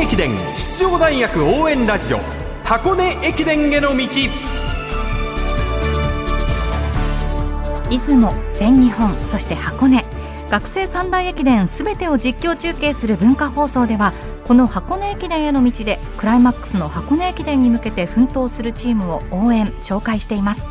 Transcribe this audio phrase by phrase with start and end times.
[0.00, 2.18] 根駅伝出場大学応援ラジオ
[2.64, 4.06] 箱根駅伝への道。
[7.90, 10.02] 出雲全日本そして箱根。
[10.48, 14.14] 学生三大駅伝すべてを実況中継する文化放送では
[14.46, 20.62] この箱根駅伝への道でクライマックスの箱根駅伝に向けて奮闘するチームを応援紹介しています。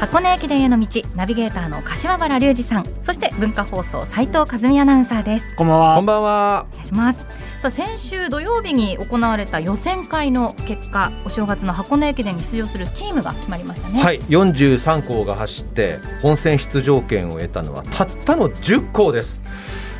[0.00, 2.84] 箱根駅伝への道ナビゲーターの柏原隆二さん。
[3.02, 5.54] そして文化放送斉藤和美アナウンサーです。
[5.54, 6.66] こんばんはこんばんは。
[6.72, 14.02] お願いしますさあ先週土曜日に行われた予選会の結果お正月の箱根駅伝に出場するチームが決まりましたね。
[14.02, 19.42] はい43校が走って本戦出場権を得たのはたったの10校です。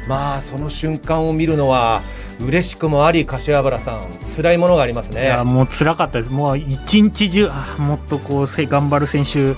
[0.07, 2.03] まあその瞬間を見るのは
[2.39, 5.23] 嬉しくもあり柏原さん辛いものがありますね。
[5.23, 6.31] いやもう辛かったです。
[6.35, 9.55] もう一日中あもっとこうせ頑張る選手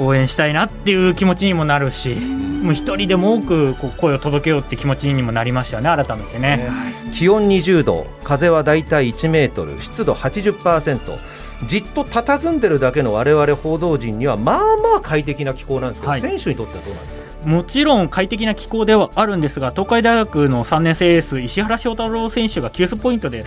[0.00, 6.70] 応援したいなっていう気持ちにもなるしもう一人でも多くこう声を届けようって気持ちにもなりましたよね改めてね、ね
[7.12, 11.18] 気温20度風はだいたい1メートル湿度80%
[11.66, 16.20] じっと佇んでるだけの我々報道陣にはまあまあ快適な気候なんですけど、はい。
[16.20, 17.19] 選手にとってはどうなんですか？
[17.44, 23.44] もちろん快適な気候ではあるんですが東海大学の3年生エース石原翔太郎選手が急須ポイントで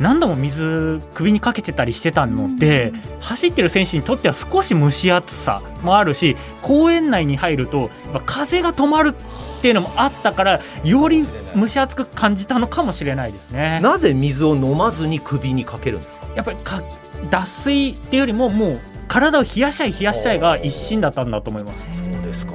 [0.00, 7.90] 何度も水首にかけてたりしてたので走ってる選手にとっては少し蒸し暑さもあるし公園内に入ると
[8.26, 9.14] 風が止まる
[9.58, 13.80] っていうのもあったからより蒸し暑く感じたのかもしれないですね。
[13.80, 16.28] なぜ水を飲まずに首にかけるんですか？
[16.36, 16.82] やっぱりか
[17.30, 21.84] 脱水っていうよりももう体を冷やしたい冷やしたいが一心だったんだと思います。
[22.04, 22.52] そうですか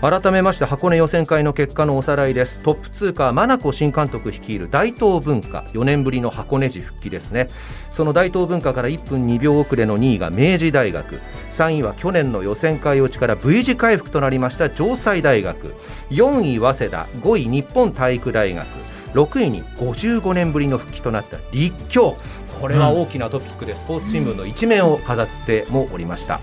[0.00, 2.58] 改めまして箱根予選会の結果のおさらいです。
[2.58, 5.64] トップ通過真名子新監督率いる大東文化。
[5.72, 7.48] 4年ぶりの箱根路復帰ですね。
[7.90, 11.18] その大東文化から1分2秒遅れの2位が明治大学。
[11.52, 15.74] 3位は去年の予選会落ちから V 字回復となりました城西大学。
[16.10, 17.06] 4位早稲田。
[17.22, 18.66] 5位日本体育大学。
[19.14, 22.16] 6位に55年ぶりの復帰となった立教。
[22.60, 26.40] これは大きなトピックでスポーツ新聞の一面を飾ってもおりました、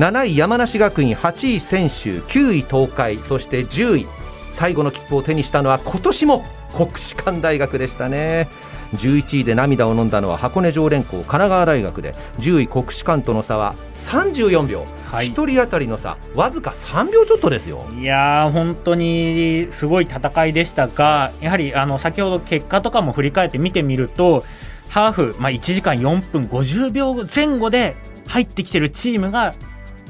[0.00, 4.06] 7位山梨学院8位専修9位東海そして10位
[4.50, 6.42] 最後の切符を手にしたのは今年も
[6.74, 8.48] 国士舘大学でしたね。
[8.94, 15.32] 11位で涙を飲んだのは箱根常連校神奈川大学で10位国士舘との差は34秒、はい。
[15.32, 17.86] 1人当たりの差わずか3秒ちょっとですよ。
[17.94, 24.44] いやー本当にすごい戦いでしたがやはりあの先ほど結果とかも振り返って見てみると
[24.88, 27.96] ハーフ、まあ、1時間4分50秒前後で
[28.28, 29.52] 入ってきてるチームが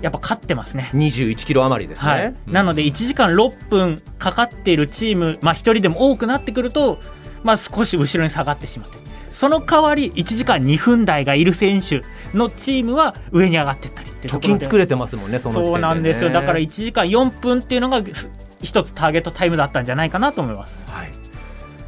[0.02, 0.90] やっぱ勝ってますね。
[0.94, 6.98] 21キロ余りですね、はい、なので1時間6分かかっているチーム、まあ、1人でも多くなってくると、
[7.42, 8.98] まあ、少し後ろに下がってしまって。
[9.30, 12.02] その代わり1時間2分台がいる選手
[12.34, 16.30] のチームは上に上がっていったりっていうと貯金作れてますもんねその時点で、ね、そうなんですよ。
[16.30, 18.28] だから1時間4分っていうのがす
[18.62, 20.90] 一つターゲットタイムだったんじゃないかなと思います。
[20.90, 21.29] はい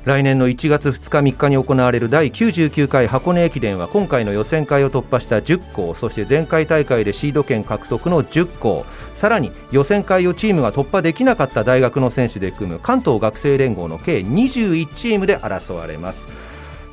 [0.05, 16.27] 来年の1月2日3日に行われる第99回箱根駅伝は今回の予選会を突破した10校そして前回大会でシード権獲得の10校さらに予選会をチームが突破できなかった大学の選手で組む関東学生連合の計21チームで争われます。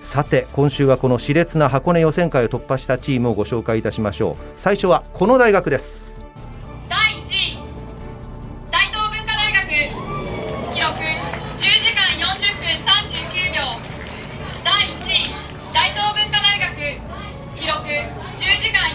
[0.03, 4.35] さて今週はこの熾烈な箱根予選会を突破したチームをご紹介いたしましょう。
[4.55, 6.08] 最初はこの大学です。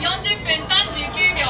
[0.04, 1.46] 40分39秒。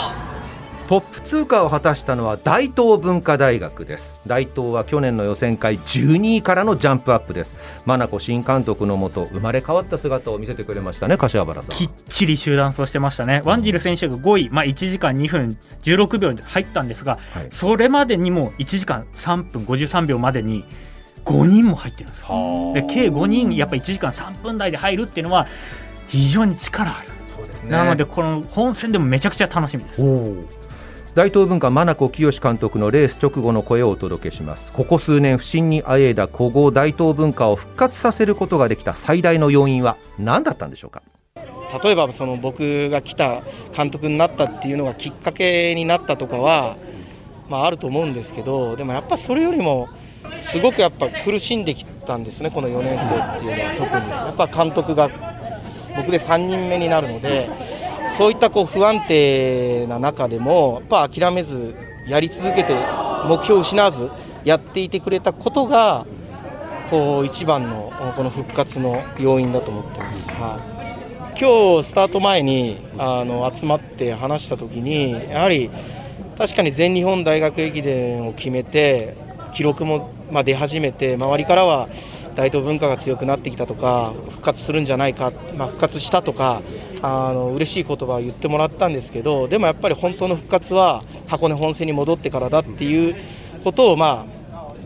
[0.87, 4.20] トップ通過を果たしたのは大東文化大学です。
[4.28, 7.56] 大東は去年の予選会12位からのジャンプアップです。
[7.84, 17.48] 真名子新監督のもと生まれ変わった姿を見せてくれましたね柏原さんきっちり集団走してましたね、ワンジル選手が5位、まあ、1時間2分16秒で入ったんですが、はい。
[17.50, 20.64] それまでにも1時間3分53秒までに
[21.25, 22.72] 5人も入ってるんですよ。
[22.75, 25.48] で計5人、やっぱ1時間3分台で入るっていうのは、
[26.06, 27.09] 非常に力ある、
[27.64, 27.70] ね。
[27.70, 30.02] なので、この本戦でもめちゃくちゃ楽しみです。
[31.14, 34.72] 大東文化真名子清監督のレース直後の声をお届けします。
[34.72, 41.02] ここ数年不振にあえいだ古豪大東文化を復活させることができた最大の要因は何だったんでしょうか？
[41.82, 43.43] 例えばその僕が来た
[43.76, 46.76] 監督になったっていうのがきっかけになったとかは、
[47.49, 49.88] まあ、あると思うんですけどでもやっぱそれよりも
[50.40, 54.11] すごくやっぱ苦しんできたんですねこの4年生っていうのは特に。
[54.11, 55.08] やっぱ監督が
[55.96, 57.49] 僕で3人目になるので
[58.17, 61.75] そういったこう不安定な中でもやっぱ諦めず
[62.06, 62.75] やり続けて
[63.26, 64.11] 目標を失わず
[64.44, 66.06] やっていてくれたことが
[66.91, 70.29] こう一番のこの復活の要因だと思ってます。
[70.31, 70.75] はい
[71.37, 75.69] 今日スタート前にあの集まって話したときにやはり
[76.38, 79.17] 確かに全日本大学駅伝を決めて
[79.52, 81.88] 記録もまあ出始めて周りからは
[82.34, 86.62] 大東文化が強くなってきたとか復活するんじゃないか、まあ、復活したとか
[87.02, 93.16] あの嬉しい言葉を言ってもらったんですけどでもやっぱり本当の復活は箱根本線に戻ってからだっていう
[93.62, 94.34] ことをまあ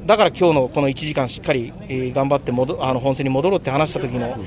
[0.07, 4.39] だから今日のこの1時間しっかり、えー頑張って戻あの本戦に戻ろうって話した時の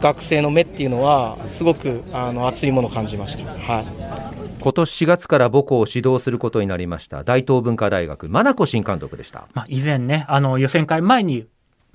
[0.00, 3.44] 学生の目っていうのはすごくあの熱いものを感じました。
[3.44, 11.46] はい今年4月から母校を指導することになりました大東文化大学真名子新監督でしたまあ、以前ね、あの予選会前に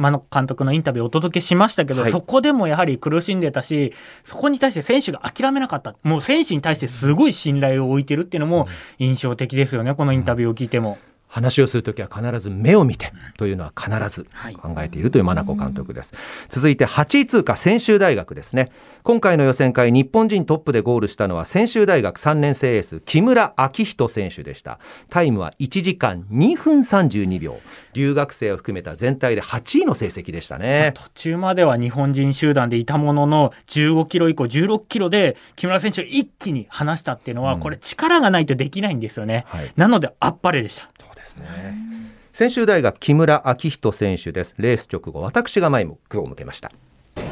[0.04, 2.12] 真野監督のインタビューをお届けしましたけど、はい。
[2.12, 3.94] そこでもやはり苦しんでたし、
[4.26, 8.68] そこに対して選手が諦めなかった、もう選手に対してすごい信頼を置いてるっていうのも
[9.00, 10.98] 印象的ですよね、このインタビューを聞いても。
[11.33, 14.27] 話をするときは必ず目を見てというのは必ず
[14.62, 16.13] 考えているという真名子監督です、
[16.50, 18.71] 続いて8位通過専修大学ですね。
[19.01, 24.80] 今回の予選会日本人トップでゴールしたのは専修大学3年生エース木村明人選手でした。
[25.09, 27.59] タイムは1時間2分32秒。
[27.94, 30.94] 留学生を含めた全体で8位の成績でしたね。
[30.95, 37.59] 途中までは日本人集団でいたものの15キロ以降16キロで木村選手を一気に離したっていうのは、うん。
[37.59, 39.71] これ力がないとできないんですよね、はい。
[39.75, 40.89] なのであっぱれでした
[41.33, 41.94] ですね。
[42.33, 44.56] 専修大学木村明人選手です。
[44.57, 46.71] レース直後私が前目を向けました。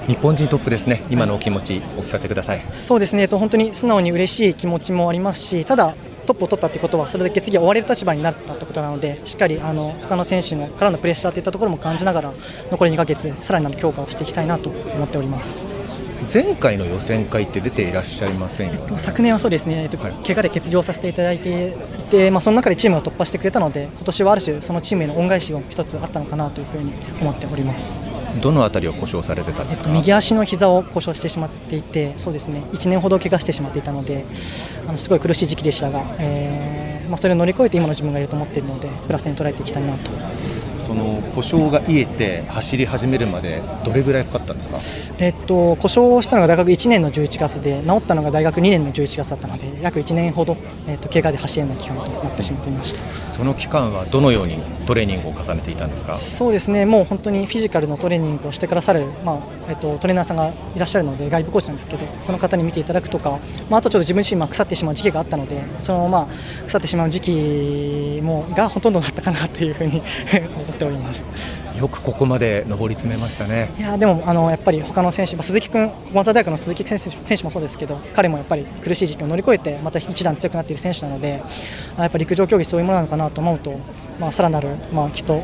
[0.07, 2.61] 日本人トップですね、今のお気持ち、お聞かせください。
[2.73, 5.95] そうですね、えっと本当に素直に嬉しい気持ちもありますし、ただ、
[6.25, 12.33] トップを取ったということは、それだけ次は追われる立場になったということなので、しっかりあの他の選手のからのプレッシャーといったところも感じながら、
[12.69, 15.80] 残り2ヶ月、さらなる強化をしていきたいなと思っております。
[16.31, 18.97] 前回の予選会って出ていらっしゃいませんよね。
[18.97, 28.05] 昨年はそうですね、えっとはい怪我で欠場させていただいていて、まあ、その中でチームが突破してくれたので、今年はある種、そのチームへの恩返しを一つあったのかなというふうに思っております。
[28.41, 29.89] どのあたりを故障されてたんですか？
[29.89, 34.25] えっと、右足の膝を故障してしまっていて、そうですね、1年ほど怪我してしまっていたので、
[34.87, 40.11] あのすごい苦しい時期でしたが、えーまあ、それを乗り越えて今の自分がいると思っているので、プラスに捉えていきたいなと。
[40.91, 44.77] その故障が癒えて走り始めるまでどれぐらいかかったんですか？
[45.19, 50.57] えっと、故障をしたのが大学1年の11月で、治ったのが大学2年の11月だったので、約1年ほど、
[50.87, 53.01] えっと、怪我で走るような期間となってしまっていました。
[53.31, 56.17] その期間はどのようにトレーニングを重ねていたんですか？
[56.17, 59.39] そうですね、もう本当にフィジカルのトレーニングをしてくださる、まあ
[59.69, 63.39] えっと、トレーナーさんがいらっしゃるので、外部コーチなんですけど、その方に見ていただくとか、
[63.69, 70.01] まあ、あとちょっと自分自身、まあ腐ってしまう時期があったので、そのまあ腐ってしまう時期もがほとんどだったかなというふうに
[70.65, 71.27] 思っております。
[71.79, 73.71] よくここまで上り詰めましたね。
[73.77, 81.41] いやでもあのやっぱり他の選手、まあ、鈴木君、小松大学の鈴木選手選手もそうですけど、彼もやっぱり苦しい時期を乗り越えて、また一段強くなっている選手なので、
[81.97, 83.79] あやっぱり陸上競技、そういうものなのかなと思うと、
[84.19, 85.41] まあ、さらなる、まあ、きっと、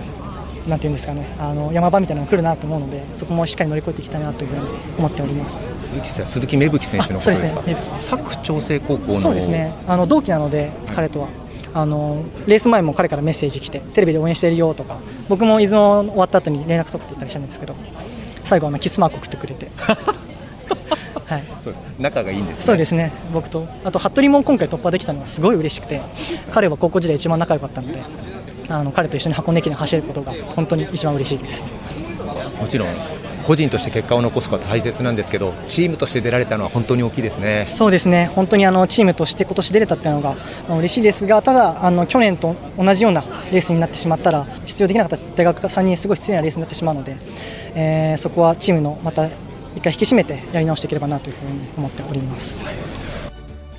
[0.67, 4.67] なんていうんですかね、あの山場みたいなのが来るなと思うので、そこもしっかり乗り越えていきたいなというふうに
[4.97, 5.65] 思っております。
[6.25, 7.61] 鈴木芽吹選手のことですか？
[7.61, 9.13] あそうですね佐久長聖高校の。
[9.13, 11.29] そうですねあの同期なので、彼とは。
[11.77, 14.97] あのレース前も彼からメッセージ来てテレビで応援してるよとか
[15.29, 17.75] 僕も出雲終わった後に連絡取っていったりしたんですけど
[18.43, 22.63] 最後はあのキスマーク送ってくれて、 はい、そう仲がいいんです、ね。
[22.63, 26.01] そうですね僕とあと服部も今回突破できたのはすごい嬉しくて
[26.51, 28.01] 彼は高校時代一番仲良かったので
[28.69, 31.75] あの彼と一緒に箱根駅伝走れることが本当に一番嬉しいです。
[32.59, 32.89] もちろん
[33.47, 37.63] 個人として結果を残すことは大切なんですけど、チームとして出られたのは本当に大きいですね。
[37.65, 40.35] そうですね、本当にあのチームとして今年出れたっていうのが、
[40.67, 47.15] まあ、嬉しいですが、ただ、あの去年と同じようなレースになってしまったら、出場できなかった大学3人、すごい失礼なレースになってしまうので、
[47.73, 49.29] えーそこはチームのまた
[49.75, 52.69] 一回引き締めてやり直していければなというふうに思っております。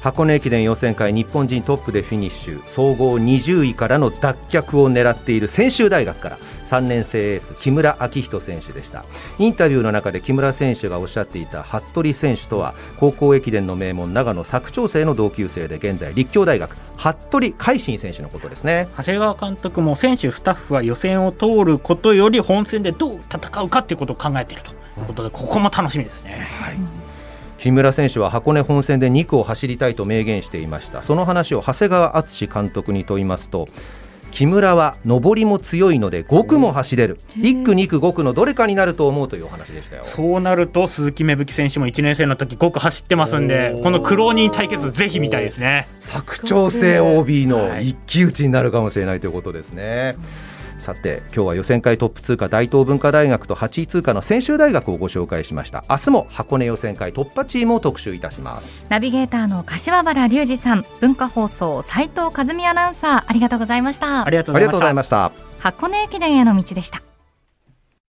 [0.00, 9.04] 箱根駅伝予選会日本人トップでフィニッシュ総合20位からの脱却を狙っている専修大学から3年生エース木村明人選手でした。
[9.38, 18.88] インタビューの中で木村選手がおっしゃっていた服部選手とは高校駅伝の名門長野佐久長聖の同級生で現在立教大学服部海進選手のことですね。
[18.96, 24.72] 長谷川監督も選手、スタッフは予選を通ることより本戦でどう戦うかということを考えていると。
[24.72, 26.46] いうことで、ここも楽しみですね。
[27.58, 31.02] 木村選手は箱根本戦で2区を走りたいと明言していました。
[31.02, 33.68] その話を長谷川敦監督に問いますと
[34.38, 37.18] 木村は上りも強いので5区も走れる。
[37.38, 40.04] 1区2区5区のどれかになると思うというお話でしたよ。
[40.04, 45.88] そうなると鈴木芽吹選手も1年生の時5区走ってますんで、この苦労人対決、ぜひ見たいですね。
[46.00, 47.88] 佐久長聖 OB のはい。
[47.88, 50.14] 一騎打ちになるかもしれないということですね。
[50.78, 55.84] さて今日は予選会トップ通過大東文化大学と8位通過の専修大学をご紹介しました。
[55.88, 58.86] 明日も箱根予選会突破チームを特集いたします。
[58.88, 64.26] ナビゲーターの柏原隆二さん文化放送斉藤和美アナウンサーありがとうございました。
[64.26, 65.32] ありがとうございました。
[65.58, 67.02] 箱根駅伝への道でした